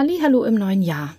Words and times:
Hallo 0.00 0.44
im 0.44 0.54
neuen 0.54 0.80
Jahr. 0.80 1.16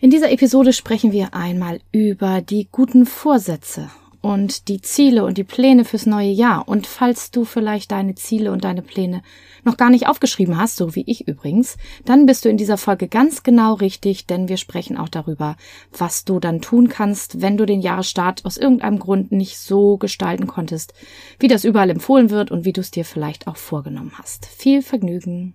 In 0.00 0.10
dieser 0.10 0.32
Episode 0.32 0.72
sprechen 0.72 1.12
wir 1.12 1.32
einmal 1.32 1.78
über 1.92 2.40
die 2.40 2.66
guten 2.72 3.06
Vorsätze 3.06 3.88
und 4.20 4.66
die 4.66 4.80
Ziele 4.80 5.24
und 5.24 5.38
die 5.38 5.44
Pläne 5.44 5.84
fürs 5.84 6.04
neue 6.04 6.30
Jahr. 6.30 6.66
Und 6.66 6.88
falls 6.88 7.30
du 7.30 7.44
vielleicht 7.44 7.92
deine 7.92 8.16
Ziele 8.16 8.50
und 8.50 8.64
deine 8.64 8.82
Pläne 8.82 9.22
noch 9.62 9.76
gar 9.76 9.90
nicht 9.90 10.08
aufgeschrieben 10.08 10.58
hast, 10.58 10.74
so 10.74 10.96
wie 10.96 11.04
ich 11.06 11.28
übrigens, 11.28 11.76
dann 12.04 12.26
bist 12.26 12.44
du 12.44 12.48
in 12.48 12.56
dieser 12.56 12.78
Folge 12.78 13.06
ganz 13.06 13.44
genau 13.44 13.74
richtig, 13.74 14.26
denn 14.26 14.48
wir 14.48 14.56
sprechen 14.56 14.96
auch 14.96 15.08
darüber, 15.08 15.56
was 15.96 16.24
du 16.24 16.40
dann 16.40 16.60
tun 16.60 16.88
kannst, 16.88 17.42
wenn 17.42 17.56
du 17.56 17.64
den 17.64 17.80
Jahresstart 17.80 18.44
aus 18.44 18.56
irgendeinem 18.56 18.98
Grund 18.98 19.30
nicht 19.30 19.58
so 19.58 19.98
gestalten 19.98 20.48
konntest, 20.48 20.94
wie 21.38 21.46
das 21.46 21.64
überall 21.64 21.90
empfohlen 21.90 22.30
wird 22.30 22.50
und 22.50 22.64
wie 22.64 22.72
du 22.72 22.80
es 22.80 22.90
dir 22.90 23.04
vielleicht 23.04 23.46
auch 23.46 23.56
vorgenommen 23.56 24.14
hast. 24.18 24.46
Viel 24.46 24.82
Vergnügen! 24.82 25.54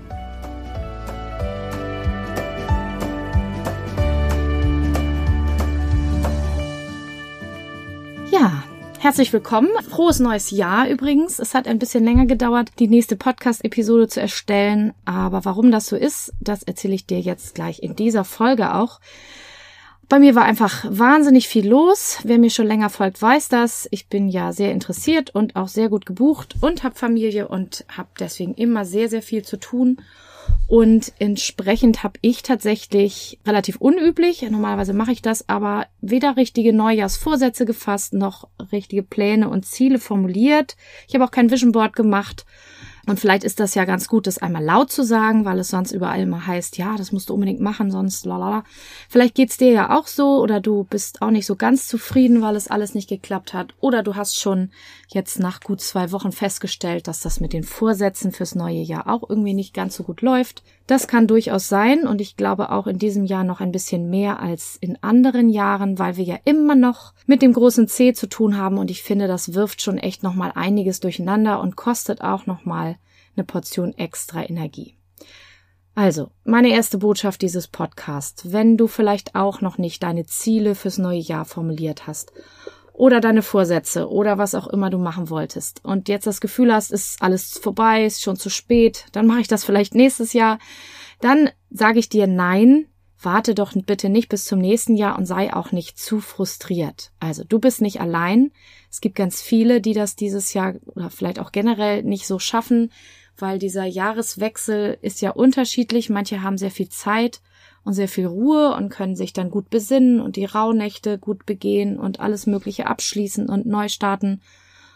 Herzlich 9.01 9.33
willkommen. 9.33 9.69
Frohes 9.89 10.19
neues 10.19 10.51
Jahr 10.51 10.87
übrigens. 10.87 11.39
Es 11.39 11.55
hat 11.55 11.67
ein 11.67 11.79
bisschen 11.79 12.03
länger 12.03 12.27
gedauert, 12.27 12.69
die 12.77 12.87
nächste 12.87 13.15
Podcast-Episode 13.15 14.07
zu 14.07 14.21
erstellen. 14.21 14.93
Aber 15.05 15.43
warum 15.43 15.71
das 15.71 15.87
so 15.87 15.95
ist, 15.95 16.31
das 16.39 16.61
erzähle 16.61 16.93
ich 16.93 17.07
dir 17.07 17.19
jetzt 17.19 17.55
gleich 17.55 17.81
in 17.81 17.95
dieser 17.95 18.23
Folge 18.23 18.75
auch. 18.75 18.99
Bei 20.07 20.19
mir 20.19 20.35
war 20.35 20.43
einfach 20.43 20.85
wahnsinnig 20.87 21.47
viel 21.47 21.67
los. 21.67 22.19
Wer 22.25 22.37
mir 22.37 22.51
schon 22.51 22.67
länger 22.67 22.91
folgt, 22.91 23.19
weiß 23.19 23.47
das. 23.47 23.87
Ich 23.89 24.07
bin 24.07 24.29
ja 24.29 24.53
sehr 24.53 24.71
interessiert 24.71 25.33
und 25.33 25.55
auch 25.55 25.67
sehr 25.67 25.89
gut 25.89 26.05
gebucht 26.05 26.57
und 26.61 26.83
habe 26.83 26.93
Familie 26.93 27.47
und 27.47 27.85
habe 27.89 28.09
deswegen 28.19 28.53
immer 28.53 28.85
sehr, 28.85 29.09
sehr 29.09 29.23
viel 29.23 29.41
zu 29.43 29.57
tun. 29.57 29.97
Und 30.67 31.11
entsprechend 31.19 32.01
habe 32.03 32.17
ich 32.21 32.43
tatsächlich 32.43 33.39
relativ 33.45 33.75
unüblich, 33.77 34.41
normalerweise 34.49 34.93
mache 34.93 35.11
ich 35.11 35.21
das, 35.21 35.49
aber 35.49 35.87
weder 35.99 36.37
richtige 36.37 36.71
Neujahrsvorsätze 36.71 37.65
gefasst, 37.65 38.13
noch 38.13 38.47
richtige 38.71 39.03
Pläne 39.03 39.49
und 39.49 39.65
Ziele 39.65 39.99
formuliert. 39.99 40.77
Ich 41.07 41.13
habe 41.13 41.25
auch 41.25 41.31
kein 41.31 41.51
Vision 41.51 41.73
Board 41.73 41.95
gemacht 41.95 42.45
und 43.07 43.19
vielleicht 43.19 43.43
ist 43.43 43.59
das 43.59 43.73
ja 43.75 43.85
ganz 43.85 44.07
gut, 44.07 44.27
das 44.27 44.37
einmal 44.37 44.63
laut 44.63 44.91
zu 44.91 45.03
sagen, 45.03 45.45
weil 45.45 45.59
es 45.59 45.69
sonst 45.69 45.91
überall 45.91 46.21
immer 46.21 46.45
heißt, 46.45 46.77
ja, 46.77 46.95
das 46.97 47.11
musst 47.11 47.29
du 47.29 47.33
unbedingt 47.33 47.59
machen, 47.59 47.89
sonst 47.89 48.25
lalala. 48.25 48.63
Vielleicht 49.09 49.35
geht's 49.35 49.57
dir 49.57 49.71
ja 49.71 49.97
auch 49.97 50.07
so 50.07 50.39
oder 50.41 50.59
du 50.59 50.83
bist 50.83 51.21
auch 51.21 51.31
nicht 51.31 51.45
so 51.45 51.55
ganz 51.55 51.87
zufrieden, 51.87 52.41
weil 52.41 52.55
es 52.55 52.67
alles 52.67 52.93
nicht 52.93 53.09
geklappt 53.09 53.53
hat. 53.53 53.73
Oder 53.79 54.03
du 54.03 54.15
hast 54.15 54.39
schon 54.39 54.69
jetzt 55.07 55.39
nach 55.39 55.61
gut 55.61 55.81
zwei 55.81 56.11
Wochen 56.11 56.31
festgestellt, 56.31 57.07
dass 57.07 57.21
das 57.21 57.39
mit 57.39 57.53
den 57.53 57.63
Vorsätzen 57.63 58.31
fürs 58.31 58.55
neue 58.55 58.81
Jahr 58.81 59.07
auch 59.07 59.27
irgendwie 59.27 59.53
nicht 59.53 59.73
ganz 59.73 59.95
so 59.95 60.03
gut 60.03 60.21
läuft. 60.21 60.63
Das 60.91 61.07
kann 61.07 61.25
durchaus 61.25 61.69
sein 61.69 62.05
und 62.05 62.19
ich 62.19 62.35
glaube 62.35 62.69
auch 62.69 62.85
in 62.85 62.99
diesem 62.99 63.23
Jahr 63.23 63.45
noch 63.45 63.61
ein 63.61 63.71
bisschen 63.71 64.09
mehr 64.09 64.41
als 64.41 64.75
in 64.75 65.01
anderen 65.01 65.47
Jahren, 65.47 65.97
weil 65.99 66.17
wir 66.17 66.25
ja 66.25 66.37
immer 66.43 66.75
noch 66.75 67.13
mit 67.25 67.41
dem 67.41 67.53
großen 67.53 67.87
C 67.87 68.11
zu 68.11 68.27
tun 68.27 68.57
haben 68.57 68.77
und 68.77 68.91
ich 68.91 69.01
finde, 69.01 69.29
das 69.29 69.53
wirft 69.53 69.81
schon 69.81 69.97
echt 69.97 70.21
nochmal 70.21 70.51
einiges 70.53 70.99
durcheinander 70.99 71.61
und 71.61 71.77
kostet 71.77 72.19
auch 72.19 72.45
nochmal 72.45 72.97
eine 73.37 73.45
Portion 73.45 73.97
extra 73.97 74.43
Energie. 74.43 74.97
Also, 75.95 76.31
meine 76.43 76.71
erste 76.71 76.97
Botschaft 76.97 77.41
dieses 77.41 77.69
Podcasts, 77.69 78.51
wenn 78.51 78.75
du 78.75 78.87
vielleicht 78.87 79.33
auch 79.33 79.61
noch 79.61 79.77
nicht 79.77 80.03
deine 80.03 80.25
Ziele 80.25 80.75
fürs 80.75 80.97
neue 80.97 81.19
Jahr 81.19 81.45
formuliert 81.45 82.05
hast 82.05 82.33
oder 83.01 83.19
deine 83.19 83.41
Vorsätze 83.41 84.11
oder 84.11 84.37
was 84.37 84.53
auch 84.53 84.67
immer 84.67 84.91
du 84.91 84.99
machen 84.99 85.31
wolltest 85.31 85.83
und 85.83 86.07
jetzt 86.07 86.27
das 86.27 86.39
Gefühl 86.39 86.71
hast, 86.71 86.91
ist 86.91 87.19
alles 87.19 87.57
vorbei, 87.57 88.05
ist 88.05 88.21
schon 88.21 88.35
zu 88.35 88.51
spät, 88.51 89.05
dann 89.11 89.25
mache 89.25 89.39
ich 89.39 89.47
das 89.47 89.63
vielleicht 89.63 89.95
nächstes 89.95 90.33
Jahr, 90.33 90.59
dann 91.19 91.49
sage 91.71 91.97
ich 91.97 92.09
dir 92.09 92.27
nein, 92.27 92.85
warte 93.19 93.55
doch 93.55 93.73
bitte 93.73 94.09
nicht 94.09 94.29
bis 94.29 94.45
zum 94.45 94.59
nächsten 94.59 94.95
Jahr 94.95 95.17
und 95.17 95.25
sei 95.25 95.51
auch 95.51 95.71
nicht 95.71 95.97
zu 95.97 96.19
frustriert. 96.19 97.11
Also 97.19 97.43
du 97.43 97.57
bist 97.57 97.81
nicht 97.81 98.01
allein. 98.01 98.51
Es 98.91 99.01
gibt 99.01 99.15
ganz 99.15 99.41
viele, 99.41 99.81
die 99.81 99.93
das 99.93 100.15
dieses 100.15 100.53
Jahr 100.53 100.75
oder 100.85 101.09
vielleicht 101.09 101.39
auch 101.39 101.51
generell 101.51 102.03
nicht 102.03 102.27
so 102.27 102.37
schaffen, 102.37 102.91
weil 103.35 103.57
dieser 103.57 103.85
Jahreswechsel 103.85 104.99
ist 105.01 105.21
ja 105.21 105.31
unterschiedlich. 105.31 106.11
Manche 106.11 106.43
haben 106.43 106.59
sehr 106.59 106.69
viel 106.69 106.89
Zeit 106.89 107.41
und 107.83 107.93
sehr 107.93 108.07
viel 108.07 108.27
Ruhe 108.27 108.75
und 108.75 108.89
können 108.89 109.15
sich 109.15 109.33
dann 109.33 109.49
gut 109.49 109.69
besinnen 109.69 110.19
und 110.19 110.35
die 110.35 110.45
Rauhnächte 110.45 111.17
gut 111.17 111.45
begehen 111.45 111.99
und 111.99 112.19
alles 112.19 112.45
Mögliche 112.47 112.87
abschließen 112.87 113.49
und 113.49 113.65
neu 113.65 113.89
starten. 113.89 114.41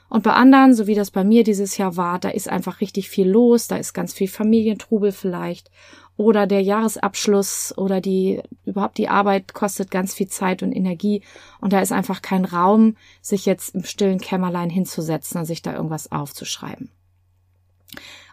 Und 0.07 0.23
bei 0.23 0.33
anderen, 0.33 0.75
so 0.75 0.85
wie 0.85 0.93
das 0.93 1.09
bei 1.09 1.23
mir 1.23 1.43
dieses 1.43 1.77
Jahr 1.77 1.97
war, 1.97 2.19
da 2.19 2.29
ist 2.29 2.47
einfach 2.47 2.79
richtig 2.79 3.09
viel 3.09 3.27
los, 3.27 3.67
da 3.67 3.77
ist 3.77 3.93
ganz 3.93 4.13
viel 4.13 4.27
Familientrubel 4.27 5.11
vielleicht 5.11 5.71
oder 6.17 6.47
der 6.47 6.61
Jahresabschluss 6.61 7.73
oder 7.77 7.99
die 8.01 8.41
überhaupt 8.65 8.97
die 8.97 9.09
Arbeit 9.09 9.53
kostet 9.53 9.91
ganz 9.91 10.13
viel 10.13 10.27
Zeit 10.27 10.63
und 10.63 10.71
Energie 10.71 11.21
und 11.59 11.73
da 11.73 11.81
ist 11.81 11.91
einfach 11.91 12.21
kein 12.21 12.45
Raum, 12.45 12.95
sich 13.21 13.45
jetzt 13.45 13.75
im 13.75 13.83
stillen 13.83 14.19
Kämmerlein 14.19 14.69
hinzusetzen 14.69 15.39
und 15.39 15.45
sich 15.45 15.61
da 15.61 15.73
irgendwas 15.73 16.11
aufzuschreiben. 16.11 16.89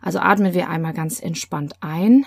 Also 0.00 0.18
atmen 0.18 0.54
wir 0.54 0.68
einmal 0.68 0.92
ganz 0.92 1.20
entspannt 1.20 1.74
ein 1.80 2.24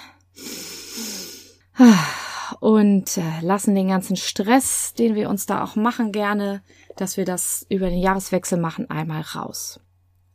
und 2.59 3.17
äh, 3.17 3.41
lassen 3.41 3.75
den 3.75 3.87
ganzen 3.87 4.15
Stress, 4.15 4.93
den 4.93 5.15
wir 5.15 5.29
uns 5.29 5.45
da 5.45 5.63
auch 5.63 5.75
machen, 5.75 6.11
gerne, 6.11 6.61
dass 6.95 7.17
wir 7.17 7.25
das 7.25 7.65
über 7.69 7.89
den 7.89 7.99
Jahreswechsel 7.99 8.59
machen, 8.59 8.89
einmal 8.89 9.21
raus. 9.21 9.79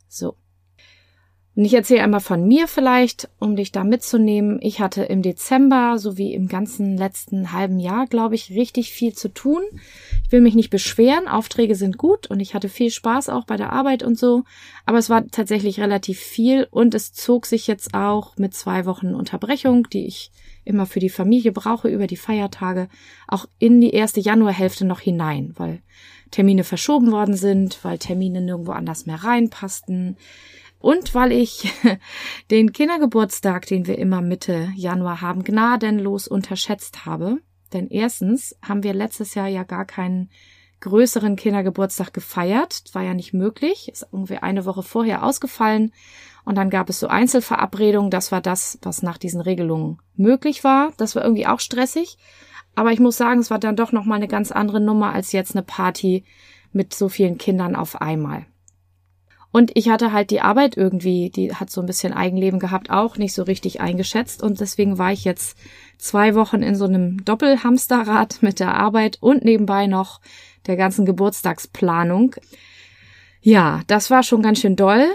So. 0.09 0.37
Und 1.57 1.65
ich 1.65 1.75
erzähle 1.75 2.03
einmal 2.03 2.21
von 2.21 2.47
mir 2.47 2.69
vielleicht, 2.69 3.29
um 3.39 3.57
dich 3.57 3.73
da 3.73 3.83
mitzunehmen. 3.83 4.59
Ich 4.63 4.81
hatte 4.81 5.03
im 5.03 5.21
Dezember 5.21 5.99
sowie 5.99 6.33
im 6.33 6.47
ganzen 6.47 6.97
letzten 6.97 7.53
halben 7.53 7.81
Jahr, 7.81 8.07
glaube 8.07 8.37
ich, 8.37 8.51
richtig 8.53 8.93
viel 8.93 9.15
zu 9.15 9.29
tun. 9.29 9.63
Ich 10.25 10.33
will 10.33 10.41
mich 10.41 10.55
nicht 10.55 10.71
beschweren, 10.71 11.27
Aufträge 11.27 11.75
sind 11.75 11.99
gut 11.99 12.31
und 12.31 12.39
ich 12.39 12.55
hatte 12.55 12.69
viel 12.69 12.91
Spaß 12.91 13.29
auch 13.29 13.45
bei 13.45 13.57
der 13.57 13.73
Arbeit 13.73 14.05
und 14.05 14.17
so. 14.17 14.45
Aber 14.87 14.99
es 14.99 15.11
war 15.11 15.27
tatsächlich 15.27 15.81
relativ 15.81 16.21
viel 16.21 16.69
und 16.71 16.95
es 16.95 17.13
zog 17.13 17.47
sich 17.47 17.67
jetzt 17.67 17.95
auch 17.95 18.37
mit 18.37 18.55
zwei 18.55 18.87
Wochen 18.87 19.15
Unterbrechung, 19.15 19.89
die 19.91 20.07
ich 20.07 20.31
immer 20.65 20.87
für 20.87 21.01
die 21.01 21.11
Familie 21.11 21.53
brauche 21.53 21.89
über 21.89 22.07
die 22.07 22.17
Feiertage, 22.17 22.89
auch 23.27 23.47
in 23.59 23.81
die 23.81 23.91
erste 23.91 24.21
Januarhälfte 24.21 24.85
noch 24.85 25.01
hinein, 25.01 25.53
weil 25.57 25.83
Termine 26.31 26.65
verschoben 26.65 27.11
worden 27.11 27.35
sind, 27.35 27.83
weil 27.83 27.99
Termine 27.99 28.41
nirgendwo 28.41 28.73
anders 28.73 29.07
mehr 29.07 29.23
reinpassten 29.25 30.17
und 30.81 31.15
weil 31.15 31.31
ich 31.33 31.73
den 32.51 32.73
Kindergeburtstag, 32.73 33.67
den 33.67 33.87
wir 33.87 33.99
immer 33.99 34.23
Mitte 34.23 34.73
Januar 34.75 35.21
haben, 35.21 35.45
gnadenlos 35.45 36.27
unterschätzt 36.27 37.05
habe. 37.05 37.39
Denn 37.73 37.89
erstens 37.89 38.57
haben 38.67 38.83
wir 38.83 38.95
letztes 38.95 39.35
Jahr 39.35 39.47
ja 39.47 39.63
gar 39.63 39.85
keinen 39.85 40.31
größeren 40.81 41.37
Kindergeburtstag 41.37 42.13
gefeiert. 42.15 42.83
War 42.95 43.03
ja 43.03 43.15
nicht 43.15 43.35
möglich. 43.35 43.91
Ist 43.93 44.09
irgendwie 44.11 44.39
eine 44.39 44.65
Woche 44.65 44.83
vorher 44.83 45.23
ausgefallen. 45.23 45.93
Und 46.45 46.57
dann 46.57 46.71
gab 46.71 46.89
es 46.89 47.01
so 47.01 47.09
Einzelverabredungen. 47.09 48.11
Das 48.11 48.33
war 48.33 48.41
das, 48.41 48.79
was 48.83 49.03
nach 49.03 49.19
diesen 49.19 49.41
Regelungen 49.41 49.99
möglich 50.17 50.65
war. 50.65 50.93
Das 50.97 51.15
war 51.17 51.25
irgendwie 51.25 51.47
auch 51.47 51.61
stressig. 51.61 52.19
Aber 52.75 52.93
ich 52.93 53.01
muss 53.01 53.17
sagen, 53.17 53.41
es 53.41 53.51
war 53.51 53.59
dann 53.59 53.77
doch 53.77 53.93
nochmal 53.93 54.17
eine 54.17 54.29
ganz 54.29 54.53
andere 54.53 54.81
Nummer 54.81 55.13
als 55.13 55.33
jetzt 55.33 55.55
eine 55.55 55.63
Party 55.63 56.25
mit 56.73 56.95
so 56.95 57.09
vielen 57.09 57.39
Kindern 57.39 57.77
auf 57.77 58.01
einmal. 58.01 58.47
Und 59.53 59.73
ich 59.75 59.89
hatte 59.89 60.13
halt 60.13 60.31
die 60.31 60.41
Arbeit 60.41 60.77
irgendwie, 60.77 61.31
die 61.31 61.55
hat 61.55 61.71
so 61.71 61.81
ein 61.81 61.87
bisschen 61.87 62.13
Eigenleben 62.13 62.61
gehabt, 62.61 62.91
auch 62.91 63.17
nicht 63.17 63.35
so 63.35 63.43
richtig 63.43 63.81
eingeschätzt. 63.81 64.43
Und 64.43 64.61
deswegen 64.61 64.97
war 64.97 65.13
ich 65.13 65.25
jetzt 65.25 65.59
zwei 65.99 66.37
Wochen 66.37 66.63
in 66.63 66.77
so 66.77 66.85
einem 66.85 67.25
Doppelhamsterrad 67.25 68.43
mit 68.43 68.61
der 68.61 68.75
Arbeit 68.75 69.19
und 69.21 69.45
nebenbei 69.45 69.89
noch 69.89 70.21
der 70.67 70.77
ganzen 70.77 71.05
Geburtstagsplanung. 71.05 72.37
Ja, 73.43 73.83
das 73.87 74.11
war 74.11 74.23
schon 74.23 74.43
ganz 74.43 74.61
schön 74.61 74.77
doll. 74.77 75.07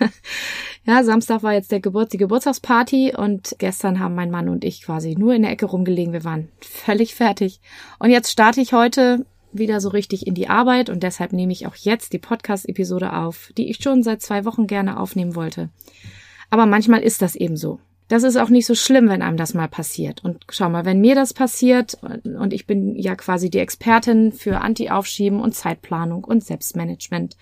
ja, 0.84 1.04
Samstag 1.04 1.42
war 1.42 1.52
jetzt 1.52 1.72
der 1.72 1.80
Geburt, 1.80 2.12
die 2.12 2.18
Geburtstagsparty 2.18 3.14
und 3.16 3.56
gestern 3.58 4.00
haben 4.00 4.14
mein 4.14 4.30
Mann 4.30 4.48
und 4.48 4.64
ich 4.64 4.82
quasi 4.82 5.14
nur 5.14 5.34
in 5.34 5.42
der 5.42 5.50
Ecke 5.50 5.66
rumgelegen. 5.66 6.14
Wir 6.14 6.24
waren 6.24 6.48
völlig 6.60 7.14
fertig. 7.14 7.60
Und 7.98 8.10
jetzt 8.10 8.30
starte 8.30 8.60
ich 8.60 8.72
heute 8.72 9.26
wieder 9.52 9.80
so 9.80 9.90
richtig 9.90 10.26
in 10.26 10.34
die 10.34 10.48
Arbeit 10.48 10.88
und 10.88 11.02
deshalb 11.02 11.32
nehme 11.32 11.52
ich 11.52 11.66
auch 11.66 11.76
jetzt 11.76 12.12
die 12.12 12.18
Podcast-Episode 12.18 13.14
auf, 13.14 13.52
die 13.56 13.70
ich 13.70 13.82
schon 13.82 14.02
seit 14.02 14.22
zwei 14.22 14.44
Wochen 14.44 14.66
gerne 14.66 14.98
aufnehmen 14.98 15.34
wollte. 15.34 15.68
Aber 16.50 16.66
manchmal 16.66 17.02
ist 17.02 17.22
das 17.22 17.36
eben 17.36 17.56
so. 17.56 17.78
Das 18.14 18.22
ist 18.22 18.36
auch 18.36 18.48
nicht 18.48 18.66
so 18.66 18.76
schlimm, 18.76 19.08
wenn 19.08 19.22
einem 19.22 19.36
das 19.36 19.54
mal 19.54 19.66
passiert. 19.66 20.22
Und 20.22 20.44
schau 20.48 20.70
mal, 20.70 20.84
wenn 20.84 21.00
mir 21.00 21.16
das 21.16 21.34
passiert, 21.34 21.98
und 22.22 22.52
ich 22.52 22.64
bin 22.64 22.94
ja 22.94 23.16
quasi 23.16 23.50
die 23.50 23.58
Expertin 23.58 24.30
für 24.30 24.60
Anti-Aufschieben 24.60 25.40
und 25.40 25.52
Zeitplanung 25.52 26.22
und 26.22 26.44
Selbstmanagement 26.44 27.36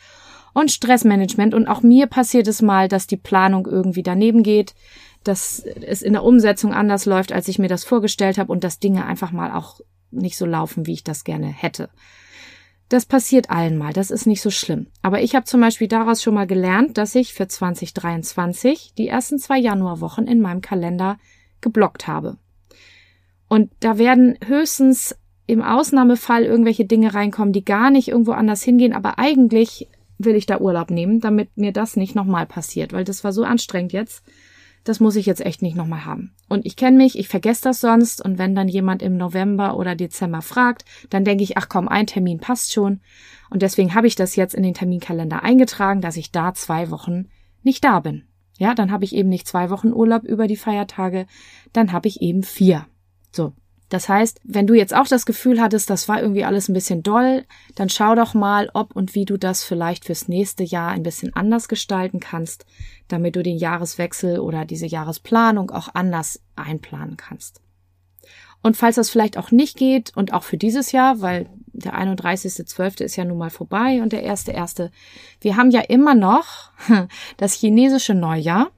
und 0.55 0.71
Stressmanagement. 0.71 1.53
Und 1.53 1.69
auch 1.69 1.83
mir 1.83 2.07
passiert 2.07 2.49
es 2.49 2.63
mal, 2.63 2.89
dass 2.89 3.07
die 3.07 3.19
Planung 3.19 3.67
irgendwie 3.67 4.03
daneben 4.03 4.43
geht, 4.43 4.75
dass 5.25 5.59
es 5.59 6.01
in 6.01 6.15
der 6.15 6.25
Umsetzung 6.25 6.73
anders 6.73 7.05
läuft, 7.05 7.33
als 7.33 7.49
ich 7.49 7.59
mir 7.59 7.69
das 7.69 7.85
vorgestellt 7.85 8.39
habe 8.39 8.51
und 8.51 8.65
dass 8.65 8.79
Dinge 8.79 9.05
einfach 9.05 9.31
mal 9.31 9.53
auch 9.53 9.79
nicht 10.11 10.39
so 10.39 10.47
laufen, 10.47 10.87
wie 10.87 10.95
ich 10.95 11.05
das 11.05 11.25
gerne 11.25 11.49
hätte. 11.49 11.91
Das 12.93 13.07
passiert 13.07 13.49
allen 13.49 13.79
mal, 13.79 13.95
das 13.95 14.11
ist 14.11 14.27
nicht 14.27 14.43
so 14.43 14.51
schlimm. 14.51 14.89
Aber 15.01 15.23
ich 15.23 15.35
habe 15.35 15.47
zum 15.47 15.63
Beispiel 15.63 15.89
daraus 15.89 16.23
schon 16.23 16.35
mal 16.35 16.47
gelernt, 16.47 16.99
dass 16.99 17.15
ich 17.15 17.33
für 17.33 17.49
2023 17.49 18.93
die 18.99 19.09
ersten 19.09 19.39
zwei 19.39 19.59
Januarwochen 19.59 20.27
in 20.27 20.43
meinem 20.43 20.61
Kalender 20.61 21.17
geblockt 21.63 22.07
habe. 22.07 22.37
Und 23.49 23.71
da 23.81 23.97
werden 23.97 24.37
höchstens 24.45 25.17
im 25.47 25.63
Ausnahmefall 25.63 26.45
irgendwelche 26.45 26.85
Dinge 26.85 27.15
reinkommen, 27.15 27.55
die 27.55 27.65
gar 27.65 27.89
nicht 27.89 28.09
irgendwo 28.09 28.33
anders 28.33 28.63
hingehen, 28.63 28.93
aber 28.93 29.19
eigentlich 29.19 29.89
will 30.19 30.37
ich 30.37 30.45
da 30.45 30.61
Urlaub 30.61 30.91
nehmen, 30.91 31.21
damit 31.21 31.57
mir 31.57 31.73
das 31.73 31.97
nicht 31.97 32.15
nochmal 32.15 32.45
passiert, 32.45 32.93
weil 32.93 33.05
das 33.05 33.25
war 33.25 33.33
so 33.33 33.43
anstrengend 33.43 33.95
jetzt. 33.95 34.23
Das 34.85 34.99
muss 34.99 35.17
ich 35.17 35.27
jetzt 35.27 35.45
echt 35.45 35.63
nicht 35.63 35.77
nochmal 35.77 36.05
haben. 36.05 36.35
Und 36.49 36.67
ich 36.67 36.77
kenne 36.77 36.97
mich, 36.97 37.19
ich 37.19 37.29
vergesse 37.29 37.63
das 37.63 37.81
sonst 37.81 38.25
und 38.25 38.39
wenn 38.39 38.55
dann 38.55 38.69
jemand 38.69 39.03
im 39.03 39.17
November 39.17 39.77
oder 39.77 39.95
Dezember 39.95 40.43
fragt, 40.43 40.85
dann 41.11 41.25
denke 41.25 41.45
ich, 41.45 41.57
ach 41.57 41.69
komm, 41.69 41.89
ein 41.89 42.07
Termin 42.07 42.41
passt 42.41 42.73
schon. 42.73 43.01
Und 43.51 43.63
deswegen 43.63 43.95
habe 43.95 44.07
ich 44.07 44.17
das 44.17 44.35
jetzt 44.35 44.55
in 44.55 44.63
den 44.63 44.75
Terminkalender 44.75 45.43
eingetragen, 45.43 46.01
dass 46.01 46.17
ich 46.17 46.33
da 46.33 46.55
zwei 46.55 46.91
Wochen 46.91 47.29
nicht 47.63 47.85
da 47.85 48.01
bin. 48.01 48.25
Ja, 48.59 48.75
dann 48.75 48.91
habe 48.91 49.05
ich 49.05 49.15
eben 49.15 49.29
nicht 49.29 49.47
zwei 49.47 49.71
Wochen 49.71 49.93
Urlaub 49.93 50.25
über 50.25 50.47
die 50.47 50.57
Feiertage, 50.57 51.27
dann 51.73 51.93
habe 51.93 52.09
ich 52.09 52.21
eben 52.21 52.43
vier. 52.43 52.87
So. 53.31 53.53
Das 53.93 54.09
heißt, 54.09 54.41
wenn 54.43 54.67
du 54.67 54.73
jetzt 54.73 54.95
auch 54.95 55.07
das 55.07 55.27
Gefühl 55.27 55.61
hattest, 55.61 55.91
das 55.91 56.09
war 56.09 56.23
irgendwie 56.23 56.47
alles 56.47 56.71
ein 56.71 56.73
bisschen 56.73 57.03
doll, 57.03 57.45
dann 57.75 57.91
schau 57.91 58.15
doch 58.15 58.33
mal, 58.33 58.71
ob 58.73 58.97
und 58.97 59.15
wie 59.15 59.27
du 59.27 59.37
das 59.37 59.65
vielleicht 59.65 60.07
fürs 60.07 60.29
nächste 60.29 60.65
Jahr 60.65 60.93
ein 60.93 61.03
bisschen 61.03 61.37
anders 61.37 61.69
gestalten 61.69 62.19
kannst, 62.19 62.65
damit 63.09 63.37
du 63.37 63.43
den 63.43 63.59
Jahreswechsel 63.59 64.41
oder 64.41 64.65
diese 64.65 64.87
Jahresplanung 64.87 65.71
auch 65.73 65.91
anders 65.93 66.41
einplanen 66.57 67.19
kannst. 67.19 67.61
Und 68.63 68.79
falls 68.79 68.97
das 68.97 69.11
vielleicht 69.11 69.37
auch 69.37 69.51
nicht 69.51 69.77
geht 69.77 70.17
und 70.17 70.33
auch 70.33 70.45
für 70.45 70.57
dieses 70.57 70.93
Jahr, 70.93 71.21
weil 71.21 71.51
der 71.75 71.93
31.12. 71.93 73.03
ist 73.03 73.17
ja 73.17 73.27
nun 73.27 73.37
mal 73.37 73.51
vorbei 73.51 74.01
und 74.01 74.15
der 74.15 74.25
1.1. 74.25 74.89
Wir 75.43 75.57
haben 75.59 75.71
ja 75.71 75.83
immer 75.83 76.15
noch 76.15 76.71
das 77.37 77.53
chinesische 77.53 78.15
Neujahr. 78.15 78.71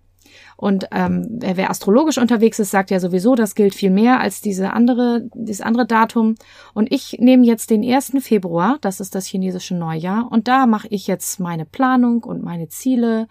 Und 0.65 0.89
ähm, 0.93 1.27
wer 1.41 1.69
astrologisch 1.69 2.17
unterwegs 2.17 2.59
ist, 2.59 2.71
sagt 2.71 2.91
ja 2.91 2.99
sowieso, 2.99 3.35
das 3.35 3.55
gilt 3.55 3.75
viel 3.75 3.91
mehr 3.91 4.21
als 4.21 4.41
diese 4.41 4.73
andere, 4.73 5.29
dieses 5.35 5.61
andere 5.61 5.85
Datum. 5.85 6.37
Und 6.73 6.91
ich 6.91 7.19
nehme 7.19 7.45
jetzt 7.45 7.69
den 7.69 7.85
1. 7.85 8.13
Februar, 8.21 8.79
das 8.81 8.99
ist 8.99 9.15
das 9.15 9.27
chinesische 9.27 9.75
Neujahr, 9.75 10.27
und 10.33 10.49
da 10.49 10.65
mache 10.65 10.89
ich 10.89 11.07
jetzt 11.07 11.39
meine 11.39 11.67
Planung 11.67 12.25
und 12.25 12.43
meine 12.43 12.69
Ziele 12.69 13.29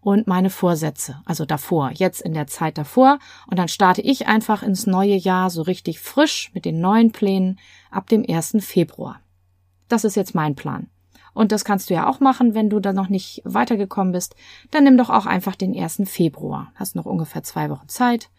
und 0.00 0.26
meine 0.26 0.48
Vorsätze, 0.48 1.20
also 1.26 1.44
davor, 1.44 1.90
jetzt 1.92 2.22
in 2.22 2.32
der 2.32 2.46
Zeit 2.46 2.78
davor. 2.78 3.18
Und 3.46 3.58
dann 3.58 3.68
starte 3.68 4.00
ich 4.00 4.26
einfach 4.26 4.62
ins 4.62 4.86
neue 4.86 5.16
Jahr 5.16 5.50
so 5.50 5.60
richtig 5.60 6.00
frisch 6.00 6.50
mit 6.54 6.64
den 6.64 6.80
neuen 6.80 7.12
Plänen 7.12 7.58
ab 7.90 8.08
dem 8.08 8.24
1. 8.26 8.56
Februar. 8.60 9.20
Das 9.88 10.04
ist 10.04 10.16
jetzt 10.16 10.34
mein 10.34 10.54
Plan. 10.54 10.88
Und 11.34 11.52
das 11.52 11.64
kannst 11.64 11.90
du 11.90 11.94
ja 11.94 12.08
auch 12.08 12.20
machen, 12.20 12.54
wenn 12.54 12.70
du 12.70 12.80
da 12.80 12.92
noch 12.92 13.08
nicht 13.08 13.42
weitergekommen 13.44 14.12
bist. 14.12 14.34
Dann 14.70 14.84
nimm 14.84 14.96
doch 14.96 15.10
auch 15.10 15.26
einfach 15.26 15.56
den 15.56 15.76
1. 15.76 16.02
Februar. 16.04 16.72
Hast 16.74 16.96
noch 16.96 17.06
ungefähr 17.06 17.42
zwei 17.42 17.70
Wochen 17.70 17.88
Zeit. 17.88 18.30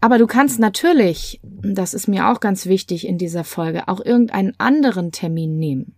Aber 0.00 0.18
du 0.18 0.26
kannst 0.26 0.58
natürlich, 0.58 1.40
das 1.42 1.94
ist 1.94 2.08
mir 2.08 2.28
auch 2.28 2.40
ganz 2.40 2.66
wichtig 2.66 3.06
in 3.06 3.18
dieser 3.18 3.44
Folge, 3.44 3.88
auch 3.88 4.00
irgendeinen 4.00 4.54
anderen 4.58 5.12
Termin 5.12 5.58
nehmen. 5.58 5.96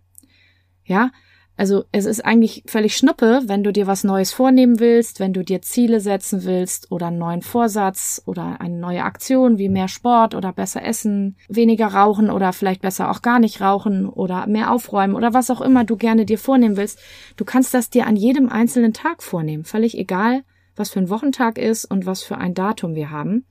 Ja, 0.83 1.11
also 1.59 1.83
es 1.91 2.05
ist 2.05 2.23
eigentlich 2.23 2.63
völlig 2.67 2.95
schnuppe, 2.95 3.41
wenn 3.47 3.65
du 3.65 3.73
dir 3.73 3.85
was 3.85 4.05
Neues 4.05 4.31
vornehmen 4.31 4.79
willst, 4.79 5.19
wenn 5.19 5.33
du 5.33 5.43
dir 5.43 5.61
Ziele 5.61 5.99
setzen 5.99 6.45
willst 6.45 6.89
oder 6.89 7.07
einen 7.07 7.17
neuen 7.17 7.41
Vorsatz 7.41 8.21
oder 8.25 8.61
eine 8.61 8.77
neue 8.77 9.03
Aktion 9.03 9.57
wie 9.57 9.67
mehr 9.67 9.89
Sport 9.89 10.35
oder 10.35 10.53
besser 10.53 10.85
essen, 10.85 11.35
weniger 11.49 11.87
rauchen 11.87 12.29
oder 12.29 12.53
vielleicht 12.53 12.81
besser 12.81 13.11
auch 13.11 13.21
gar 13.21 13.39
nicht 13.39 13.59
rauchen 13.59 14.07
oder 14.07 14.47
mehr 14.47 14.71
aufräumen 14.71 15.15
oder 15.15 15.33
was 15.33 15.51
auch 15.51 15.59
immer 15.59 15.83
du 15.83 15.97
gerne 15.97 16.23
dir 16.23 16.37
vornehmen 16.37 16.77
willst. 16.77 16.97
Du 17.35 17.43
kannst 17.43 17.73
das 17.73 17.89
dir 17.89 18.07
an 18.07 18.15
jedem 18.15 18.47
einzelnen 18.47 18.93
Tag 18.93 19.21
vornehmen, 19.21 19.65
völlig 19.65 19.97
egal, 19.97 20.43
was 20.77 20.91
für 20.91 20.99
ein 20.99 21.09
Wochentag 21.09 21.57
ist 21.57 21.83
und 21.83 22.05
was 22.05 22.23
für 22.23 22.37
ein 22.37 22.53
Datum 22.53 22.95
wir 22.95 23.11
haben. 23.11 23.43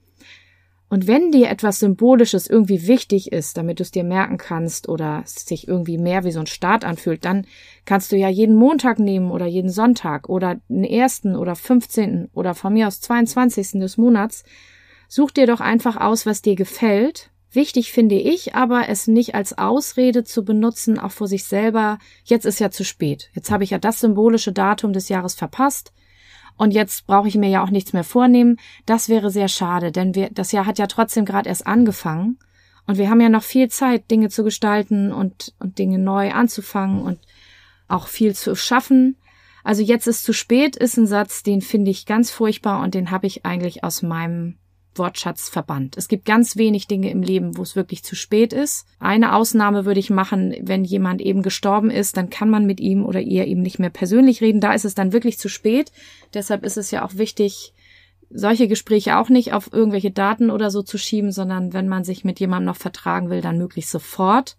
Und 0.89 1.05
wenn 1.05 1.31
dir 1.31 1.49
etwas 1.49 1.79
Symbolisches 1.79 2.47
irgendwie 2.47 2.87
wichtig 2.87 3.31
ist, 3.31 3.57
damit 3.57 3.79
du 3.79 3.83
es 3.83 3.91
dir 3.91 4.03
merken 4.03 4.37
kannst 4.37 4.89
oder 4.89 5.21
es 5.23 5.45
sich 5.45 5.67
irgendwie 5.67 5.99
mehr 5.99 6.23
wie 6.23 6.31
so 6.31 6.39
ein 6.39 6.47
Start 6.47 6.83
anfühlt, 6.83 7.25
dann 7.25 7.45
kannst 7.85 8.11
du 8.11 8.17
ja 8.17 8.27
jeden 8.27 8.55
Montag 8.55 8.97
nehmen 8.97 9.29
oder 9.29 9.45
jeden 9.45 9.69
Sonntag 9.69 10.29
oder 10.29 10.59
den 10.67 10.83
ersten 10.83 11.35
oder 11.35 11.55
15. 11.55 12.29
oder 12.33 12.55
von 12.55 12.73
mir 12.73 12.87
aus 12.87 13.01
22. 13.01 13.73
des 13.73 13.97
Monats. 13.97 14.43
Such 15.07 15.29
dir 15.31 15.45
doch 15.45 15.59
einfach 15.59 15.95
aus, 15.95 16.25
was 16.25 16.41
dir 16.41 16.55
gefällt. 16.55 17.29
Wichtig 17.51 17.91
finde 17.91 18.15
ich 18.15 18.55
aber, 18.55 18.89
es 18.89 19.07
nicht 19.07 19.35
als 19.35 19.57
Ausrede 19.57 20.23
zu 20.23 20.43
benutzen, 20.43 20.99
auch 20.99 21.11
vor 21.11 21.27
sich 21.27 21.43
selber. 21.43 21.99
Jetzt 22.23 22.45
ist 22.45 22.59
ja 22.59 22.71
zu 22.71 22.83
spät. 22.83 23.29
Jetzt 23.33 23.51
habe 23.51 23.63
ich 23.63 23.71
ja 23.71 23.77
das 23.77 23.99
symbolische 23.99 24.53
Datum 24.53 24.93
des 24.93 25.09
Jahres 25.09 25.35
verpasst 25.35 25.93
und 26.59 26.71
jetzt 26.71 27.07
brauche 27.07 27.29
ich 27.29 27.35
mir 27.35 27.49
ja 27.49 27.63
auch 27.63 27.69
nichts 27.69 27.93
mehr 27.93 28.03
vornehmen. 28.03 28.57
Das 28.85 29.07
wäre 29.07 29.31
sehr 29.31 29.47
schade, 29.47 29.93
denn 29.93 30.13
wir, 30.13 30.29
das 30.29 30.51
Jahr 30.51 30.65
hat 30.65 30.77
ja 30.77 30.87
trotzdem 30.87 31.23
gerade 31.23 31.47
erst 31.47 31.65
angefangen 31.65 32.37
und 32.85 32.97
wir 32.97 33.09
haben 33.09 33.21
ja 33.21 33.29
noch 33.29 33.43
viel 33.43 33.69
Zeit, 33.69 34.11
Dinge 34.11 34.27
zu 34.27 34.43
gestalten 34.43 35.13
und, 35.13 35.53
und 35.59 35.79
Dinge 35.79 35.99
neu 35.99 36.31
anzufangen 36.33 37.01
und 37.01 37.17
auch 37.87 38.07
viel 38.07 38.35
zu 38.35 38.55
schaffen. 38.55 39.15
Also 39.63 39.81
jetzt 39.83 40.05
ist 40.05 40.25
zu 40.25 40.33
spät 40.33 40.75
ist 40.75 40.97
ein 40.97 41.07
Satz, 41.07 41.43
den 41.43 41.61
finde 41.61 41.91
ich 41.91 42.05
ganz 42.05 42.29
furchtbar 42.29 42.83
und 42.83 42.93
den 42.93 43.09
habe 43.09 43.25
ich 43.25 43.45
eigentlich 43.45 43.85
aus 43.85 44.01
meinem 44.01 44.57
Wortschatz 44.99 45.49
verbannt. 45.49 45.97
Es 45.97 46.07
gibt 46.07 46.25
ganz 46.25 46.57
wenig 46.57 46.87
Dinge 46.87 47.09
im 47.09 47.23
Leben, 47.23 47.57
wo 47.57 47.63
es 47.63 47.75
wirklich 47.75 48.03
zu 48.03 48.15
spät 48.15 48.53
ist. 48.53 48.85
Eine 48.99 49.33
Ausnahme 49.33 49.85
würde 49.85 49.99
ich 49.99 50.11
machen, 50.11 50.53
wenn 50.61 50.83
jemand 50.83 51.21
eben 51.21 51.41
gestorben 51.41 51.89
ist, 51.89 52.17
dann 52.17 52.29
kann 52.29 52.51
man 52.51 52.67
mit 52.67 52.79
ihm 52.79 53.03
oder 53.03 53.19
ihr 53.19 53.47
eben 53.47 53.63
nicht 53.63 53.79
mehr 53.79 53.89
persönlich 53.89 54.41
reden. 54.41 54.61
Da 54.61 54.73
ist 54.73 54.85
es 54.85 54.93
dann 54.93 55.13
wirklich 55.13 55.39
zu 55.39 55.49
spät. 55.49 55.91
Deshalb 56.35 56.63
ist 56.63 56.77
es 56.77 56.91
ja 56.91 57.03
auch 57.03 57.15
wichtig, 57.15 57.73
solche 58.29 58.67
Gespräche 58.67 59.17
auch 59.17 59.29
nicht 59.29 59.53
auf 59.53 59.73
irgendwelche 59.73 60.11
Daten 60.11 60.51
oder 60.51 60.69
so 60.69 60.83
zu 60.83 60.97
schieben, 60.97 61.31
sondern 61.31 61.73
wenn 61.73 61.87
man 61.87 62.03
sich 62.03 62.23
mit 62.23 62.39
jemandem 62.39 62.67
noch 62.67 62.75
vertragen 62.75 63.31
will, 63.31 63.41
dann 63.41 63.57
möglichst 63.57 63.89
sofort. 63.89 64.57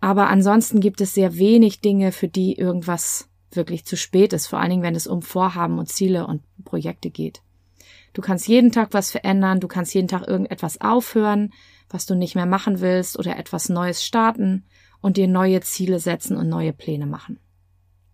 Aber 0.00 0.28
ansonsten 0.28 0.80
gibt 0.80 1.00
es 1.00 1.14
sehr 1.14 1.36
wenig 1.36 1.80
Dinge, 1.80 2.12
für 2.12 2.28
die 2.28 2.54
irgendwas 2.54 3.28
wirklich 3.50 3.84
zu 3.84 3.96
spät 3.96 4.32
ist, 4.32 4.46
vor 4.48 4.58
allen 4.58 4.70
Dingen, 4.70 4.82
wenn 4.82 4.94
es 4.94 5.06
um 5.06 5.22
Vorhaben 5.22 5.78
und 5.78 5.88
Ziele 5.88 6.26
und 6.26 6.42
Projekte 6.64 7.10
geht. 7.10 7.42
Du 8.16 8.22
kannst 8.22 8.48
jeden 8.48 8.72
Tag 8.72 8.94
was 8.94 9.10
verändern, 9.10 9.60
du 9.60 9.68
kannst 9.68 9.92
jeden 9.92 10.08
Tag 10.08 10.26
irgendetwas 10.26 10.80
aufhören, 10.80 11.52
was 11.90 12.06
du 12.06 12.14
nicht 12.14 12.34
mehr 12.34 12.46
machen 12.46 12.80
willst 12.80 13.18
oder 13.18 13.36
etwas 13.36 13.68
Neues 13.68 14.02
starten 14.02 14.64
und 15.02 15.18
dir 15.18 15.28
neue 15.28 15.60
Ziele 15.60 15.98
setzen 15.98 16.34
und 16.38 16.48
neue 16.48 16.72
Pläne 16.72 17.04
machen. 17.04 17.38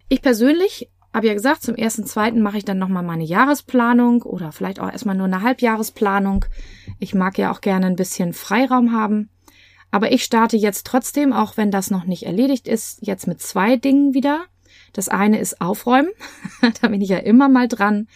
Ich 0.08 0.20
persönlich 0.20 0.90
habe 1.14 1.28
ja 1.28 1.34
gesagt, 1.34 1.62
zum 1.62 1.76
ersten, 1.76 2.04
zweiten 2.04 2.42
mache 2.42 2.58
ich 2.58 2.64
dann 2.64 2.80
nochmal 2.80 3.04
meine 3.04 3.22
Jahresplanung 3.22 4.22
oder 4.22 4.50
vielleicht 4.50 4.80
auch 4.80 4.90
erstmal 4.90 5.14
nur 5.14 5.26
eine 5.26 5.42
Halbjahresplanung. 5.42 6.46
Ich 6.98 7.14
mag 7.14 7.38
ja 7.38 7.52
auch 7.52 7.60
gerne 7.60 7.86
ein 7.86 7.94
bisschen 7.94 8.32
Freiraum 8.32 8.90
haben. 8.90 9.30
Aber 9.92 10.10
ich 10.10 10.24
starte 10.24 10.56
jetzt 10.56 10.84
trotzdem, 10.84 11.32
auch 11.32 11.56
wenn 11.56 11.70
das 11.70 11.92
noch 11.92 12.06
nicht 12.06 12.26
erledigt 12.26 12.66
ist, 12.66 13.06
jetzt 13.06 13.28
mit 13.28 13.40
zwei 13.40 13.76
Dingen 13.76 14.14
wieder. 14.14 14.46
Das 14.94 15.08
eine 15.08 15.38
ist 15.38 15.60
Aufräumen. 15.60 16.10
da 16.80 16.88
bin 16.88 17.00
ich 17.00 17.10
ja 17.10 17.18
immer 17.18 17.48
mal 17.48 17.68
dran. 17.68 18.08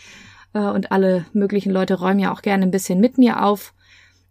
Äh, 0.57 0.71
und 0.71 0.91
alle 0.91 1.27
möglichen 1.33 1.71
Leute 1.71 1.95
räumen 1.95 2.19
ja 2.19 2.33
auch 2.33 2.43
gerne 2.43 2.65
ein 2.65 2.71
bisschen 2.71 2.99
mit 2.99 3.19
mir 3.19 3.45
auf. 3.45 3.75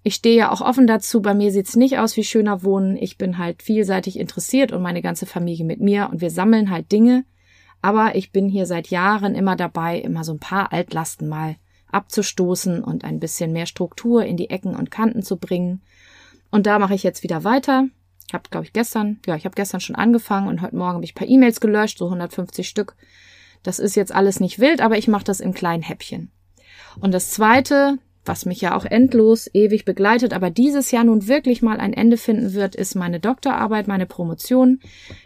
Ich 0.04 0.16
stehe 0.16 0.38
ja 0.38 0.52
auch 0.52 0.62
offen 0.62 0.88
dazu. 0.88 1.22
Bei 1.22 1.34
mir 1.34 1.52
sieht's 1.52 1.76
nicht 1.76 2.00
aus 2.00 2.18
wie 2.18 2.24
schöner 2.24 2.64
Wohnen. 2.64 2.98
Ich 2.98 3.18
bin 3.18 3.38
halt 3.38 3.64
vielseitig 3.64 4.20
interessiert 4.20 4.72
und 4.72 4.82
meine 4.82 5.02
ganze 5.02 5.26
Familie 5.26 5.66
mit 5.66 5.80
mir 5.80 6.10
und 6.12 6.22
wir 6.22 6.30
sammeln 6.30 6.70
halt 6.70 6.92
Dinge. 6.92 7.26
Aber 7.82 8.16
ich 8.16 8.32
bin 8.32 8.50
hier 8.50 8.66
seit 8.66 8.88
Jahren 8.88 9.36
immer 9.36 9.56
dabei, 9.56 10.00
immer 10.00 10.24
so 10.24 10.34
ein 10.34 10.40
paar 10.40 10.74
Altlasten 10.74 11.28
mal 11.28 11.56
abzustoßen 11.92 12.84
und 12.84 13.04
ein 13.04 13.20
bisschen 13.20 13.54
mehr 13.54 13.68
Struktur 13.68 14.26
in 14.26 14.38
die 14.38 14.50
Ecken 14.50 14.76
und 14.76 14.92
Kanten 14.92 15.22
zu 15.22 15.38
bringen. 15.38 15.82
Und 16.52 16.66
da 16.66 16.80
mache 16.80 16.96
ich 16.96 17.04
jetzt 17.04 17.24
wieder 17.24 17.44
weiter. 17.44 17.86
Ich 18.28 18.34
habe, 18.34 18.50
glaube 18.50 18.66
ich, 18.66 18.74
gestern, 18.74 19.20
ja, 19.26 19.36
ich 19.36 19.46
habe 19.46 19.56
gestern 19.56 19.80
schon 19.80 19.96
angefangen 19.96 20.48
und 20.48 20.62
heute 20.62 20.76
Morgen 20.76 20.96
habe 20.96 21.06
ich 21.06 21.12
ein 21.12 21.20
paar 21.20 21.28
E-Mails 21.28 21.60
gelöscht, 21.60 22.00
so 22.00 22.06
150 22.06 22.68
Stück. 22.68 22.96
Das 23.66 23.80
ist 23.80 23.96
jetzt 23.96 24.14
alles 24.14 24.40
nicht 24.40 24.60
wild, 24.60 24.80
aber 24.80 24.96
ich 24.96 25.08
mache 25.08 25.24
das 25.24 25.40
im 25.40 25.56
kleinen 25.56 25.82
Häppchen. 25.82 26.32
Und 27.00 27.14
das 27.14 27.32
Zweite, 27.32 27.98
was 28.24 28.46
mich 28.46 28.62
ja 28.62 28.78
auch 28.78 28.86
endlos 28.86 29.50
ewig 29.56 29.86
begleitet, 29.86 30.34
aber 30.34 30.52
dieses 30.52 30.92
Jahr 30.92 31.04
nun 31.04 31.28
wirklich 31.28 31.64
mal 31.64 31.80
ein 31.80 31.92
Ende 31.92 32.18
finden 32.18 32.54
wird, 32.54 32.76
ist 32.76 32.94
meine 32.94 33.20
Doktorarbeit, 33.20 33.88
meine 33.88 34.06
Promotion. 34.06 34.82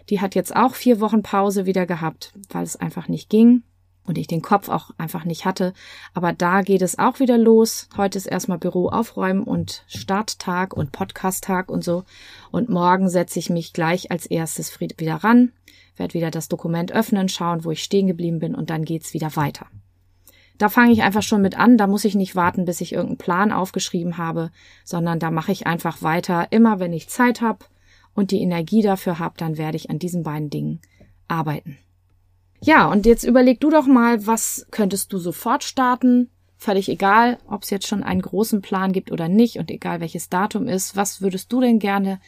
Die 0.09 0.21
hat 0.21 0.35
jetzt 0.35 0.55
auch 0.55 0.75
vier 0.75 1.01
Wochen 1.01 1.21
Pause 1.21 1.65
wieder 1.65 1.85
gehabt, 1.85 2.31
weil 2.49 2.63
es 2.63 2.77
einfach 2.77 3.09
nicht 3.09 3.29
ging 3.29 3.63
und 4.05 4.17
ich 4.17 4.27
den 4.27 4.41
Kopf 4.41 4.69
auch 4.69 4.91
einfach 4.97 5.25
nicht 5.25 5.43
hatte. 5.43 5.73
Aber 6.13 6.31
da 6.31 6.61
geht 6.61 6.81
es 6.81 6.97
auch 6.97 7.19
wieder 7.19 7.37
los. 7.37 7.89
Heute 7.97 8.17
ist 8.17 8.25
erstmal 8.25 8.57
Büro 8.57 8.87
aufräumen 8.87 9.43
und 9.43 9.83
Starttag 9.87 10.73
und 10.73 10.93
Podcasttag 10.93 11.69
und 11.69 11.83
so. 11.83 12.05
Und 12.51 12.69
morgen 12.69 13.09
setze 13.09 13.37
ich 13.37 13.49
mich 13.49 13.73
gleich 13.73 14.11
als 14.11 14.25
erstes 14.25 14.79
wieder 14.79 15.15
ran 15.15 15.51
werde 15.99 16.13
wieder 16.13 16.31
das 16.31 16.47
Dokument 16.47 16.91
öffnen, 16.91 17.29
schauen, 17.29 17.63
wo 17.63 17.71
ich 17.71 17.83
stehen 17.83 18.07
geblieben 18.07 18.39
bin 18.39 18.55
und 18.55 18.69
dann 18.69 18.85
geht's 18.85 19.13
wieder 19.13 19.35
weiter. 19.35 19.67
Da 20.57 20.67
fange 20.67 20.91
ich 20.91 21.03
einfach 21.03 21.23
schon 21.23 21.41
mit 21.41 21.57
an, 21.57 21.77
da 21.77 21.87
muss 21.87 22.03
ich 22.03 22.15
nicht 22.15 22.35
warten, 22.35 22.65
bis 22.65 22.81
ich 22.81 22.91
irgendeinen 22.91 23.17
Plan 23.17 23.51
aufgeschrieben 23.51 24.17
habe, 24.17 24.51
sondern 24.83 25.19
da 25.19 25.31
mache 25.31 25.53
ich 25.53 25.67
einfach 25.67 26.01
weiter. 26.01 26.47
Immer 26.51 26.79
wenn 26.79 26.91
ich 26.91 27.07
Zeit 27.07 27.39
habe 27.39 27.65
und 28.13 28.31
die 28.31 28.41
Energie 28.41 28.81
dafür 28.81 29.19
habe, 29.19 29.35
dann 29.37 29.57
werde 29.57 29.77
ich 29.77 29.89
an 29.89 29.99
diesen 29.99 30.23
beiden 30.23 30.49
Dingen 30.49 30.81
arbeiten. 31.29 31.77
Ja, 32.61 32.91
und 32.91 33.05
jetzt 33.05 33.23
überleg 33.23 33.61
du 33.61 33.69
doch 33.69 33.87
mal, 33.87 34.27
was 34.27 34.67
könntest 34.69 35.13
du 35.13 35.17
sofort 35.17 35.63
starten? 35.63 36.29
Völlig 36.57 36.89
egal, 36.89 37.37
ob 37.47 37.63
es 37.63 37.69
jetzt 37.69 37.87
schon 37.87 38.03
einen 38.03 38.21
großen 38.21 38.61
Plan 38.61 38.91
gibt 38.91 39.13
oder 39.13 39.29
nicht 39.29 39.59
und 39.59 39.71
egal 39.71 40.01
welches 40.01 40.27
Datum 40.27 40.67
ist. 40.67 40.97
Was 40.97 41.21
würdest 41.21 41.53
du 41.53 41.61
denn 41.61 41.79
gerne 41.79 42.19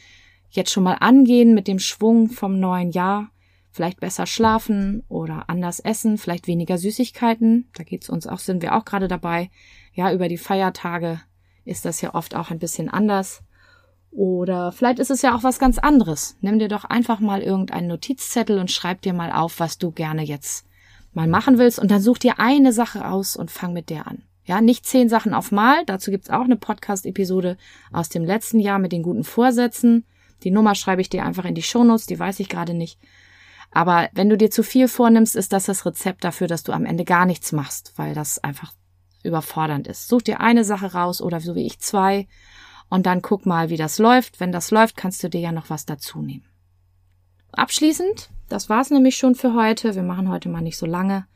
jetzt 0.50 0.70
schon 0.70 0.84
mal 0.84 0.96
angehen 1.00 1.52
mit 1.52 1.68
dem 1.68 1.78
Schwung 1.78 2.30
vom 2.30 2.58
neuen 2.58 2.92
Jahr? 2.92 3.30
Vielleicht 3.72 4.00
besser 4.00 4.26
schlafen 4.26 5.02
oder 5.08 5.44
anders 5.48 5.80
essen, 5.80 6.18
vielleicht 6.18 6.46
weniger 6.46 6.76
Süßigkeiten. 6.76 7.70
Da 7.74 7.84
geht's 7.84 8.10
uns 8.10 8.26
auch, 8.26 8.38
sind 8.38 8.62
wir 8.62 8.76
auch 8.76 8.84
gerade 8.84 9.08
dabei. 9.08 9.50
Ja, 9.94 10.12
über 10.12 10.28
die 10.28 10.36
Feiertage 10.36 11.20
ist 11.64 11.86
das 11.86 12.02
ja 12.02 12.14
oft 12.14 12.36
auch 12.36 12.50
ein 12.50 12.58
bisschen 12.58 12.90
anders. 12.90 13.42
Oder 14.10 14.72
vielleicht 14.72 14.98
ist 14.98 15.10
es 15.10 15.22
ja 15.22 15.34
auch 15.34 15.42
was 15.42 15.58
ganz 15.58 15.78
anderes. 15.78 16.36
Nimm 16.42 16.58
dir 16.58 16.68
doch 16.68 16.84
einfach 16.84 17.18
mal 17.18 17.40
irgendeinen 17.40 17.88
Notizzettel 17.88 18.58
und 18.58 18.70
schreib 18.70 19.00
dir 19.00 19.14
mal 19.14 19.32
auf, 19.32 19.58
was 19.58 19.78
du 19.78 19.90
gerne 19.90 20.22
jetzt 20.22 20.66
mal 21.14 21.26
machen 21.26 21.56
willst. 21.56 21.78
Und 21.78 21.90
dann 21.90 22.02
such 22.02 22.18
dir 22.18 22.38
eine 22.38 22.74
Sache 22.74 23.08
aus 23.08 23.36
und 23.36 23.50
fang 23.50 23.72
mit 23.72 23.88
der 23.88 24.06
an. 24.06 24.22
Ja, 24.44 24.60
nicht 24.60 24.84
zehn 24.84 25.08
Sachen 25.08 25.32
auf 25.32 25.50
Mal. 25.50 25.86
Dazu 25.86 26.10
gibt's 26.10 26.28
auch 26.28 26.44
eine 26.44 26.56
Podcast-Episode 26.56 27.56
aus 27.90 28.10
dem 28.10 28.24
letzten 28.24 28.60
Jahr 28.60 28.78
mit 28.78 28.92
den 28.92 29.02
guten 29.02 29.24
Vorsätzen. 29.24 30.04
Die 30.42 30.50
Nummer 30.50 30.74
schreibe 30.74 31.00
ich 31.00 31.08
dir 31.08 31.24
einfach 31.24 31.46
in 31.46 31.54
die 31.54 31.62
Shownotes, 31.62 32.06
die 32.06 32.18
weiß 32.18 32.40
ich 32.40 32.50
gerade 32.50 32.74
nicht. 32.74 32.98
Aber 33.72 34.08
wenn 34.12 34.28
du 34.28 34.36
dir 34.36 34.50
zu 34.50 34.62
viel 34.62 34.86
vornimmst, 34.86 35.34
ist 35.34 35.52
das 35.52 35.64
das 35.64 35.86
Rezept 35.86 36.24
dafür, 36.24 36.46
dass 36.46 36.62
du 36.62 36.72
am 36.72 36.84
Ende 36.84 37.04
gar 37.04 37.26
nichts 37.26 37.52
machst, 37.52 37.94
weil 37.96 38.14
das 38.14 38.38
einfach 38.44 38.72
überfordernd 39.24 39.86
ist. 39.86 40.08
Such 40.08 40.22
dir 40.22 40.40
eine 40.40 40.64
Sache 40.64 40.92
raus 40.92 41.22
oder 41.22 41.40
so 41.40 41.54
wie 41.54 41.66
ich 41.66 41.80
zwei 41.80 42.28
und 42.90 43.06
dann 43.06 43.22
guck 43.22 43.46
mal, 43.46 43.70
wie 43.70 43.78
das 43.78 43.98
läuft. 43.98 44.40
Wenn 44.40 44.52
das 44.52 44.70
läuft, 44.70 44.96
kannst 44.96 45.22
du 45.24 45.30
dir 45.30 45.40
ja 45.40 45.52
noch 45.52 45.70
was 45.70 45.86
dazu 45.86 46.20
nehmen. 46.20 46.44
Abschließend, 47.52 48.28
das 48.48 48.68
war's 48.68 48.90
nämlich 48.90 49.16
schon 49.16 49.34
für 49.34 49.54
heute. 49.54 49.94
Wir 49.94 50.02
machen 50.02 50.28
heute 50.28 50.48
mal 50.48 50.60
nicht 50.60 50.76
so 50.76 50.86
lange. 50.86 51.26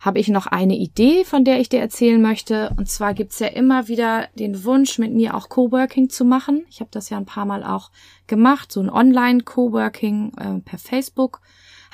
Habe 0.00 0.18
ich 0.18 0.28
noch 0.28 0.46
eine 0.46 0.76
Idee, 0.76 1.24
von 1.24 1.44
der 1.44 1.60
ich 1.60 1.68
dir 1.68 1.80
erzählen 1.80 2.20
möchte. 2.20 2.74
Und 2.76 2.88
zwar 2.88 3.14
gibt's 3.14 3.38
ja 3.38 3.46
immer 3.48 3.88
wieder 3.88 4.28
den 4.34 4.64
Wunsch, 4.64 4.98
mit 4.98 5.12
mir 5.12 5.34
auch 5.34 5.48
Coworking 5.48 6.10
zu 6.10 6.24
machen. 6.24 6.64
Ich 6.68 6.80
habe 6.80 6.90
das 6.90 7.10
ja 7.10 7.16
ein 7.16 7.26
paar 7.26 7.46
Mal 7.46 7.64
auch 7.64 7.90
gemacht, 8.26 8.72
so 8.72 8.80
ein 8.80 8.90
Online-Coworking 8.90 10.32
äh, 10.36 10.60
per 10.60 10.78
Facebook. 10.78 11.40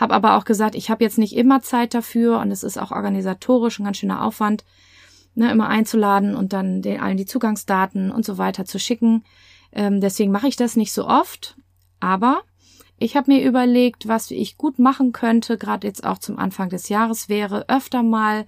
Habe 0.00 0.14
aber 0.14 0.36
auch 0.36 0.46
gesagt, 0.46 0.74
ich 0.74 0.88
habe 0.88 1.04
jetzt 1.04 1.18
nicht 1.18 1.36
immer 1.36 1.60
Zeit 1.60 1.92
dafür 1.92 2.40
und 2.40 2.50
es 2.50 2.62
ist 2.62 2.78
auch 2.78 2.90
organisatorisch 2.90 3.78
ein 3.78 3.84
ganz 3.84 3.98
schöner 3.98 4.24
Aufwand 4.24 4.64
ne, 5.34 5.50
immer 5.50 5.68
einzuladen 5.68 6.34
und 6.34 6.54
dann 6.54 6.80
den 6.80 7.00
allen 7.00 7.18
die 7.18 7.26
Zugangsdaten 7.26 8.10
und 8.10 8.24
so 8.24 8.38
weiter 8.38 8.64
zu 8.64 8.78
schicken. 8.78 9.24
Ähm, 9.72 10.00
deswegen 10.00 10.32
mache 10.32 10.48
ich 10.48 10.56
das 10.56 10.74
nicht 10.74 10.92
so 10.92 11.06
oft. 11.06 11.56
Aber 12.00 12.40
ich 12.98 13.14
habe 13.14 13.30
mir 13.30 13.44
überlegt, 13.46 14.08
was 14.08 14.30
ich 14.30 14.56
gut 14.56 14.78
machen 14.78 15.12
könnte, 15.12 15.58
gerade 15.58 15.86
jetzt 15.86 16.04
auch 16.04 16.18
zum 16.18 16.38
Anfang 16.38 16.70
des 16.70 16.88
Jahres 16.88 17.28
wäre, 17.28 17.68
öfter 17.68 18.02
mal 18.02 18.46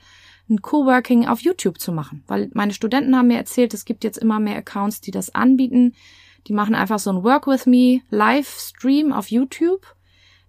ein 0.49 0.63
Coworking 0.63 1.27
auf 1.27 1.41
YouTube 1.41 1.79
zu 1.79 1.93
machen. 1.93 2.25
Weil 2.27 2.51
meine 2.55 2.73
Studenten 2.73 3.15
haben 3.15 3.29
mir 3.29 3.37
erzählt, 3.37 3.75
es 3.75 3.85
gibt 3.85 4.05
jetzt 4.05 4.19
immer 4.19 4.41
mehr 4.41 4.57
Accounts, 4.57 5.03
die 5.03 5.11
das 5.11 5.35
anbieten. 5.35 5.95
Die 6.47 6.55
machen 6.55 6.75
einfach 6.75 6.99
so 6.99 7.11
ein 7.11 7.23
Work 7.23 7.47
with 7.47 7.67
Me 7.67 8.01
Livestream 8.09 9.13
auf 9.13 9.31
YouTube. 9.31 9.95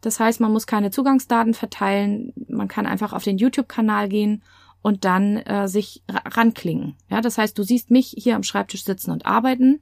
Das 0.04 0.20
heißt, 0.20 0.42
man 0.42 0.52
muss 0.52 0.68
keine 0.68 0.92
Zugangsdaten 0.92 1.54
verteilen. 1.54 2.34
Man 2.50 2.68
kann 2.68 2.86
einfach 2.86 3.14
auf 3.14 3.24
den 3.24 3.38
YouTube-Kanal 3.38 4.10
gehen 4.10 4.44
und 4.82 5.06
dann 5.06 5.38
äh, 5.38 5.70
sich 5.70 6.04
ranklingen. 6.10 6.98
Ja, 7.10 7.22
das 7.22 7.38
heißt, 7.38 7.58
du 7.58 7.64
siehst 7.64 7.90
mich 7.90 8.14
hier 8.18 8.36
am 8.36 8.44
Schreibtisch 8.44 8.84
sitzen 8.84 9.12
und 9.12 9.26
arbeiten 9.26 9.82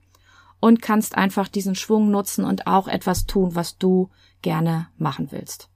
und 0.60 0.80
kannst 0.80 1.18
einfach 1.18 1.48
diesen 1.48 1.74
Schwung 1.74 2.12
nutzen 2.12 2.46
und 2.46 2.68
auch 2.68 2.88
etwas 2.88 3.26
tun, 3.26 3.56
was 3.56 3.80
du 3.80 4.10
gerne 4.44 4.90
machen 4.98 5.32
willst. 5.32 5.70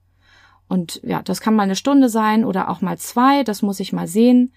Und 0.68 1.00
ja, 1.02 1.22
das 1.22 1.40
kann 1.40 1.56
mal 1.56 1.64
eine 1.64 1.74
Stunde 1.74 2.08
sein 2.08 2.44
oder 2.44 2.70
auch 2.70 2.82
mal 2.82 2.98
zwei, 2.98 3.42
das 3.42 3.62
muss 3.62 3.80
ich 3.80 3.92
mal 3.92 4.06
sehen. 4.06 4.52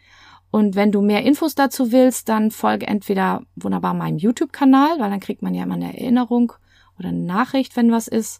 Und 0.51 0.75
wenn 0.75 0.91
du 0.91 1.01
mehr 1.01 1.23
Infos 1.23 1.55
dazu 1.55 1.91
willst, 1.91 2.29
dann 2.29 2.51
folge 2.51 2.85
entweder 2.85 3.41
wunderbar 3.55 3.95
meinem 3.95 4.19
YouTube-Kanal, 4.19 4.99
weil 4.99 5.09
dann 5.09 5.19
kriegt 5.19 5.41
man 5.41 5.55
ja 5.55 5.63
immer 5.63 5.75
eine 5.75 5.99
Erinnerung 5.99 6.53
oder 6.99 7.09
eine 7.09 7.23
Nachricht, 7.23 7.75
wenn 7.75 7.91
was 7.91 8.07
ist. 8.07 8.39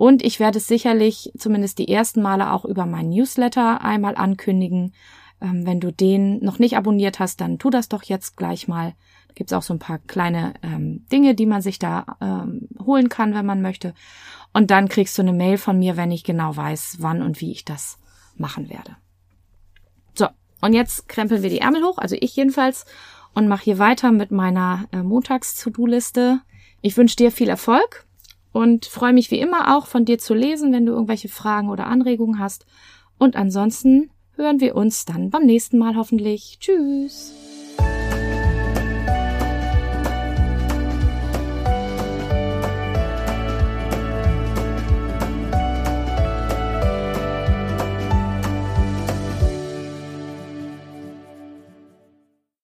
Und 0.00 0.24
ich 0.24 0.40
werde 0.40 0.56
es 0.56 0.66
sicherlich 0.66 1.30
zumindest 1.36 1.78
die 1.78 1.88
ersten 1.88 2.22
Male 2.22 2.54
auch 2.54 2.64
über 2.64 2.86
meinen 2.86 3.10
Newsletter 3.10 3.82
einmal 3.82 4.16
ankündigen. 4.16 4.94
Ähm, 5.42 5.66
wenn 5.66 5.78
du 5.78 5.92
den 5.92 6.42
noch 6.42 6.58
nicht 6.58 6.78
abonniert 6.78 7.18
hast, 7.18 7.42
dann 7.42 7.58
tu 7.58 7.68
das 7.68 7.90
doch 7.90 8.02
jetzt 8.04 8.38
gleich 8.38 8.66
mal. 8.66 8.94
Da 9.28 9.34
gibt's 9.34 9.52
auch 9.52 9.60
so 9.60 9.74
ein 9.74 9.78
paar 9.78 9.98
kleine 9.98 10.54
ähm, 10.62 11.04
Dinge, 11.12 11.34
die 11.34 11.44
man 11.44 11.60
sich 11.60 11.78
da 11.78 12.16
ähm, 12.22 12.66
holen 12.82 13.10
kann, 13.10 13.34
wenn 13.34 13.44
man 13.44 13.60
möchte. 13.60 13.92
Und 14.54 14.70
dann 14.70 14.88
kriegst 14.88 15.18
du 15.18 15.22
eine 15.22 15.34
Mail 15.34 15.58
von 15.58 15.78
mir, 15.78 15.98
wenn 15.98 16.12
ich 16.12 16.24
genau 16.24 16.56
weiß, 16.56 16.96
wann 17.00 17.20
und 17.20 17.42
wie 17.42 17.52
ich 17.52 17.66
das 17.66 17.98
machen 18.36 18.70
werde. 18.70 18.96
So, 20.14 20.28
und 20.62 20.72
jetzt 20.72 21.10
krempeln 21.10 21.42
wir 21.42 21.50
die 21.50 21.60
Ärmel 21.60 21.84
hoch, 21.84 21.98
also 21.98 22.16
ich 22.18 22.34
jedenfalls, 22.34 22.86
und 23.34 23.48
mache 23.48 23.64
hier 23.64 23.78
weiter 23.78 24.12
mit 24.12 24.30
meiner 24.30 24.88
äh, 24.92 25.02
Montags-To-Do-Liste. 25.02 26.40
Ich 26.80 26.96
wünsche 26.96 27.16
dir 27.16 27.30
viel 27.30 27.50
Erfolg 27.50 28.06
und 28.52 28.86
freue 28.86 29.12
mich 29.12 29.30
wie 29.30 29.40
immer 29.40 29.76
auch 29.76 29.86
von 29.86 30.04
dir 30.04 30.18
zu 30.18 30.34
lesen, 30.34 30.72
wenn 30.72 30.86
du 30.86 30.92
irgendwelche 30.92 31.28
Fragen 31.28 31.68
oder 31.68 31.86
Anregungen 31.86 32.38
hast. 32.38 32.66
Und 33.18 33.36
ansonsten 33.36 34.10
hören 34.36 34.60
wir 34.60 34.74
uns 34.74 35.04
dann 35.04 35.30
beim 35.30 35.44
nächsten 35.44 35.78
Mal 35.78 35.96
hoffentlich. 35.96 36.58
Tschüss. 36.60 37.49